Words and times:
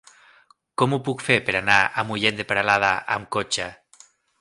Com 0.81 0.95
ho 0.95 0.99
puc 1.09 1.21
fer 1.27 1.37
per 1.51 1.55
anar 1.61 1.77
a 2.03 2.07
Mollet 2.09 2.43
de 2.43 2.49
Peralada 2.53 2.93
amb 3.19 3.35
cotxe? 3.39 3.73